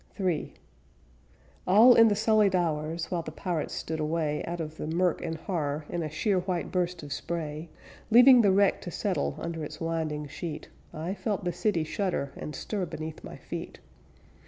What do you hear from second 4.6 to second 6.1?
the murk and horror In a